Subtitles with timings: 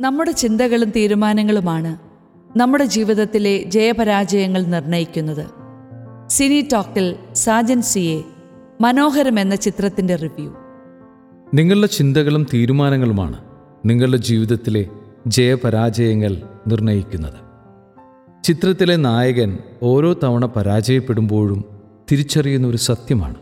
[0.00, 1.96] നമ്മുടെ ചിന്തകളും തീരുമാനങ്ങളുമാണ്
[2.58, 5.46] നമ്മുടെ ജീവിതത്തിലെ ജയപരാജയങ്ങൾ നിർണയിക്കുന്നത്
[6.28, 8.22] സിനി ടോക്കിൽ സാജൻ സിയെ
[8.80, 10.54] മനോഹരം എന്ന ചിത്രത്തിന്റെ റിവ്യൂ.
[11.54, 13.44] നിങ്ങളുടെ ചിന്തകളും തീരുമാനങ്ങളുമാണ്
[13.86, 14.86] നിങ്ങളുടെ ജീവിതത്തിലെ
[15.26, 16.36] ജയപരാജയങ്ങൾ
[16.66, 17.38] നിർണയിക്കുന്നത്
[18.44, 21.64] ചിത്രത്തിലെ നായകൻ ഓരോ തവണ പരാജയപ്പെടുമ്പോഴും
[22.12, 23.34] തിരിച്ചറിയുന്ന ഒരു സത്യമാണ്.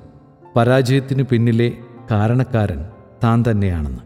[0.57, 1.73] പരാജയത്തിന് പിന്നിലെ
[2.11, 2.85] കാരണക്കാരൻ
[3.25, 4.01] താൻ തന്നെയാണെന്ന്.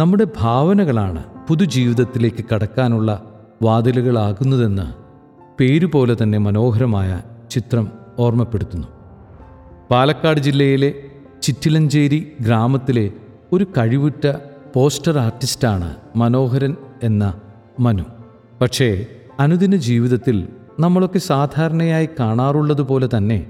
[0.00, 4.92] നമ്മുടെ ഭാവനകളാണ് പുതുജീവിതത്തിലേക്ക് കടക്കാനുള്ള വാതിലുകളാകുന്നതെന്ന്
[5.60, 8.86] പേരുപോലെ തന്നെ മനോഹരമായ ചിത്രം ഓർമ്മപ്പെടുത്തുന്നു.
[9.90, 10.94] പാലക്കാട് ജില്ലയിലെ
[11.42, 13.10] ചിറ്റിലഞ്ചേരി ഗ്രാമത്തിലെ
[13.52, 14.36] ഒരു കഴിവുറ്റ
[14.74, 17.40] പോസ്റ്റർ ആർട്ടിസ്റ്റാണ് മനോഹരൻ എന്ന
[17.80, 18.02] മനു.
[18.60, 19.06] പക്ഷേ
[19.40, 20.48] അനുദിന ജീവിതത്തിൽ
[20.80, 23.46] നമ്മളൊക്കെ സാധാരണയായി കാണാറുള്ളതുപോലെ തന്നെ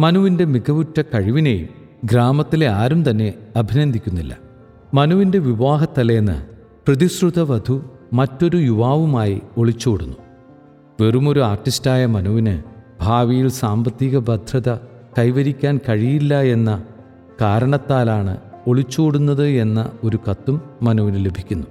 [0.00, 1.68] മനുവിന്റെ മികവുറ്റ കഴിവിനെയും
[2.04, 4.36] ഗ്രാമത്തിലെ ആരും തന്നെ അഭിനന്ദിക്കുന്നില്ല.
[4.94, 6.55] മനുവിന്റെ വിവാഹത്തലേന്ന്
[6.86, 7.82] പ്രതിശ്രുത വധു
[8.12, 10.16] മറ്റൊരു യുവാവുമായി ഒളിച്ചോടുന്നു.
[11.00, 12.62] വെറുമൊരു ആർട്ടിസ്റ്റായ മനുവിന്
[13.00, 14.74] ഭാവിയിൽ സാമ്പത്തിക ഭദ്രത
[15.18, 16.82] കൈവരിക്കാൻ കഴിയില്ല എന്ന
[17.40, 21.66] കാരണത്താലാണ് ഒളിച്ചോടുന്നത് എന്ന ഒരു കത്തും മനുവിന് ലഭിക്കുന്നു.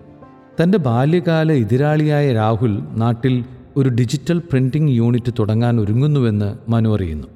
[0.63, 3.45] തന്റെ ബാല്യകാല എതിരാളിയായ രാഹുൽ നാട്ടിൽ
[3.77, 7.27] ഒരു ഡിജിറ്റൽ പ്രിന്റിംഗ് യൂണിറ്റ് തുടങ്ങാൻ ഒരുങ്ങുന്നുവെന്ന് മനു അറിയുന്നു.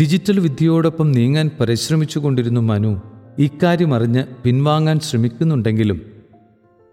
[0.00, 3.02] ഡിജിറ്റൽ വിദ്യയോടൊപ്പം നീങ്ങാൻ പരിശ്രമിച്ചു കൊണ്ടിരുന്ന മനു
[3.38, 6.13] ഇക്കാര്യം അറിഞ്ഞ് പിൻവാങ്ങാൻ ശ്രമിക്കുന്നുണ്ടെങ്കിലും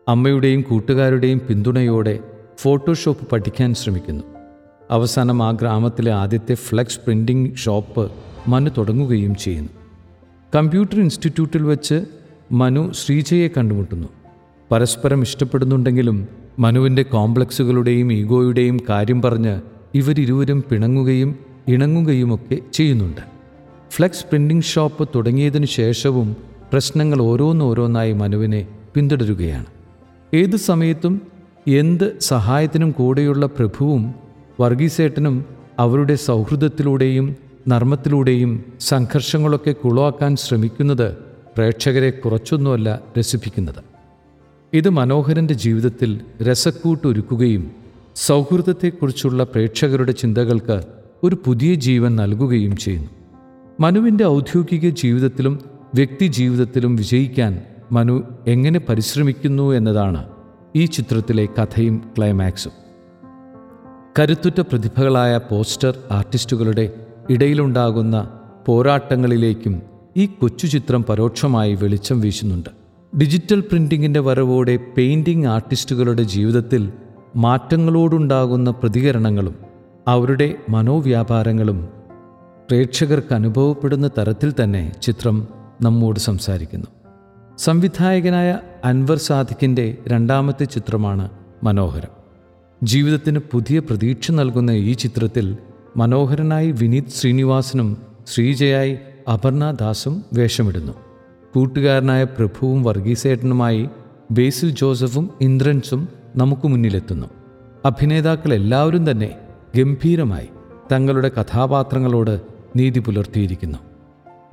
[0.07, 2.19] അമ്മയുടെയും കൂട്ടുകാരുടെയും പിന്തുണയോടെ
[2.57, 4.23] ഫോട്ടോഷോപ്പ് പഠിക്കാൻ ശ്രമിക്കുന്നു.
[4.91, 8.11] അവസാനം ആ ഗ്രാമത്തിലെ ആദ്യത്തെ ഫ്ലെക്സ് പ്രിന്റിംഗ് ഷോപ്പ്
[8.47, 9.69] മനു തുടങ്ങുകയും ചെയ്യുന്നു.
[10.55, 12.05] കമ്പ്യൂട്ടർ ഇൻസ്റ്റിറ്റ്യൂട്ടിൽ വെച്ച്
[12.51, 14.07] മനു ശ്രീജയെ കണ്ടുമുട്ടുന്നു.
[14.71, 16.27] പരസ്പരം ഇഷ്ടപ്പെടുന്നുണ്ടെങ്കിലും
[16.59, 19.61] മനുവിന്റെ കോംപ്ലക്സുകളുടെയും ഈഗോയുടെയും കാര്യം പറഞ്ഞ്
[19.93, 21.35] ഇവരിരുവരും പിണങ്ങുകയും
[21.67, 23.21] ഇണങ്ങുകയുമൊക്കെ ചെയ്യുന്നുണ്ട്.
[23.91, 26.35] ഫ്ലെക്സ് പ്രിന്റിംഗ് ഷോപ്പ് തുടങ്ങിയതിനു ശേഷവും
[26.73, 29.65] പ്രശ്നങ്ങൾ ഓരോന്നോരോന്നായി മനുവിനെ പിന്തുടരുകയാണ്.
[30.33, 31.21] ഏതു സമയത്തും
[31.67, 34.15] എന്ത് സഹായത്തിനും കൂടെയുള്ള പ്രഭുവും
[34.59, 35.45] വർഗീസേട്ടനും
[35.79, 37.35] അവരുടെ സൗഹൃദത്തിലൂടെയും
[37.67, 41.17] നർമ്മത്തിലൂടെയും സംഘർഷങ്ങളൊക്കെ കുളവാക്കാൻ ശ്രമിക്കുന്നത്
[41.55, 43.83] പ്രേക്ഷകരെ കുറച്ചൊന്നുമല്ല രസിപ്പിക്കുന്നത്.
[44.73, 47.71] ഇത് മനോഹരന്റെ ജീവിതത്തിൽ രസക്കൂട്ടൊരുക്കുകയും
[48.15, 50.81] സൗഹൃദത്തെക്കുറിച്ചുള്ള പ്രേക്ഷകരുടെ ചിന്തകൾക്ക്
[51.23, 53.09] ഒരു പുതിയ ജീവൻ നൽകുകയും ചെയ്യുന്നു.
[53.79, 55.59] മനുവിന്റെ ഔദ്യോഗിക ജീവിതത്തിലും
[55.95, 57.61] വ്യക്തി ജീവിതത്തിലും വിജയിക്കാൻ
[57.91, 60.29] മനു എങ്ങനെ പരിശ്രമിക്കുന്നു എന്നതാണ്
[60.75, 62.71] ഈ ചിത്രത്തിലെ കഥയും ക്ലൈമാക്സും.
[64.19, 69.81] കരുത്തുറ്റ പ്രതിഭകളായ പോസ്റ്റർ ആർട്ടിസ്റ്റുകളുടെ ഇടയിലുണ്ടാകുന്ന പോരാട്ടങ്ങളിലേക്കും
[70.17, 72.69] ഈ കൊച്ചു ചിത്രം പരോക്ഷമായി വെളിച്ചം വീശുന്നുണ്ട്.
[73.19, 76.93] ഡിജിറ്റൽ പ്രിന്റിങ്ങിന്റെ വരവോടെ പെയിന്റിംഗ് ആർട്ടിസ്റ്റുകളുടെ ജീവിതത്തിൽ
[77.35, 79.55] മാറ്റങ്ങളോടുണ്ടാകുന്ന പ്രതികരണങ്ങളും
[80.07, 81.89] അവരുടെ മനോവ്യാപാരങ്ങളും
[82.69, 85.47] പ്രേക്ഷകർക്ക് അനുഭവപ്പെടുന്ന തരത്തിൽ തന്നെ ചിത്രം
[85.81, 86.87] നമ്മോട് സംസാരിക്കുന്നു.
[87.63, 91.29] സംവിധായകനായ അൻവർ സാദിഖിന്റെ രണ്ടാമത്തെ ചിത്രമാണ്
[91.63, 92.09] മനോഹരം.
[92.83, 95.57] ജീവിതത്തിന് പുതിയ പ്രതീക്ഷ നൽകുന്ന ഈ ചിത്രത്തിൽ
[95.97, 98.97] മനോഹരനായി വിനീത് ശ്രീനിവാസനും ശ്രീജയായി
[99.33, 100.93] അപർണ ദാസും വേഷമിടുന്നു.
[101.55, 103.89] കൂട്ടുകാരനായ പ്രഭുവും വർഗീസേട്ടനുമായി
[104.31, 107.27] ബേസിൽ ജോസഫും ഇന്ദ്രൻസും നമുക്ക് മുന്നിലെത്തുന്നു.
[107.85, 109.37] അഭിനേതാക്കൾ എല്ലാവരും തന്നെ
[109.77, 110.47] ഗംഭീരമായി
[110.91, 112.41] തങ്ങളുടെ കഥാപാത്രങ്ങളോട്
[112.75, 113.77] നീതി പുലർത്തിയിരിക്കുന്നു.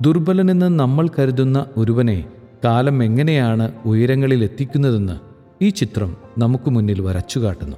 [0.01, 2.25] ദുർബലനെന്ന് നമ്മൾ കരുതുന്ന ഒരുവനെ
[2.63, 5.19] കാലം എങ്ങനെയാണ് ഉയരങ്ങളിൽ എത്തിക്കുന്നതെന്ന്
[5.63, 7.77] ഈ ചിത്രം നമുക്ക് മുന്നിൽ വരച്ചുകാട്ടുന്നു.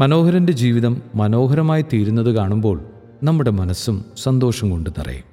[0.00, 2.80] മനോഹരന്റെ ജീവിതം മനോഹരമായി തീരുന്നത് കാണുമ്പോൾ
[3.22, 5.31] നമ്മുടെ മനസ്സും സന്തോഷം കൊണ്ട് നിറയും.